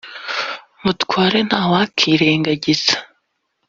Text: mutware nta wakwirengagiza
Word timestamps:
mutware 0.83 1.39
nta 1.47 1.61
wakwirengagiza 1.71 2.95